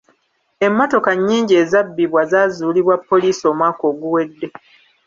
[0.65, 4.47] Emmotoka nnyingi ezabbibwa zaazuulibwa poliisi omwaka oguwedde.